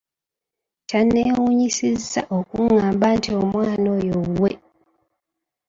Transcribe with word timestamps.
Kyannewuunyisizza 0.89 2.21
okuղղamba 2.37 3.07
nti 3.17 3.29
omwana 3.41 3.87
oyo 3.97 4.13
wuwe! 4.25 4.51